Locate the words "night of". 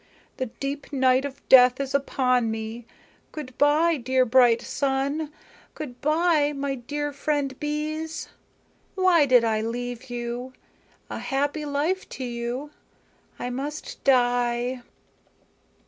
0.91-1.47